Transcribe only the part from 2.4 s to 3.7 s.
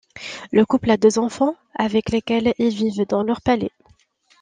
ils vivent dans leur palais.